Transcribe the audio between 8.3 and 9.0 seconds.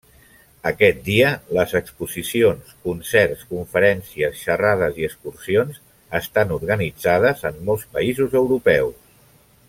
europeus.